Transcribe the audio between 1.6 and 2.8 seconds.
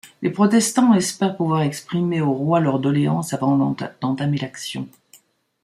exprimer au roi leurs